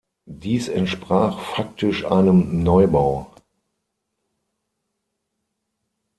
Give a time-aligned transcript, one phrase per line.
[0.25, 3.31] Dies entsprach faktisch einem Neubau.